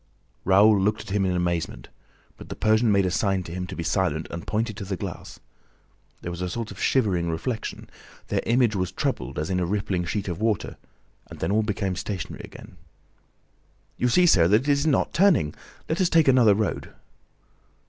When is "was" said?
6.31-6.41, 8.75-8.91